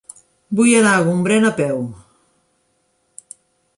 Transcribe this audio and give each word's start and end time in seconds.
Vull 0.59 0.71
anar 0.77 0.93
a 0.93 1.03
Gombrèn 1.09 1.45
a 1.49 1.53
peu. 1.61 1.85